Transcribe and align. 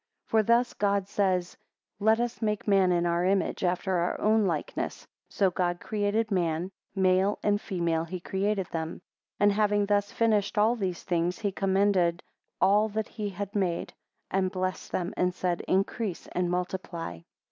8 0.29 0.29
For 0.31 0.41
thus 0.41 0.73
God 0.73 1.07
says; 1.07 1.55
Let 1.99 2.19
us 2.19 2.41
make 2.41 2.67
man 2.67 2.91
in 2.91 3.05
our 3.05 3.23
image, 3.23 3.63
after 3.63 3.97
our 3.97 4.19
own 4.19 4.47
likeness; 4.47 5.05
so 5.29 5.51
God 5.51 5.79
created 5.79 6.31
man, 6.31 6.71
male 6.95 7.37
and 7.43 7.61
female 7.61 8.07
created 8.23 8.65
he 8.65 8.71
them. 8.71 8.91
9 8.93 9.01
And 9.41 9.51
having 9.51 9.85
thus 9.85 10.11
finished 10.11 10.57
all 10.57 10.75
these 10.75 11.03
things, 11.03 11.37
he 11.37 11.51
commended 11.51 12.23
all 12.59 12.89
that 12.89 13.09
he 13.09 13.29
had 13.29 13.53
made, 13.55 13.93
and 14.31 14.49
blessed 14.49 14.91
them, 14.91 15.13
and 15.15 15.35
said, 15.35 15.61
increase 15.67 16.25
and 16.31 16.49
multiply. 16.49 17.19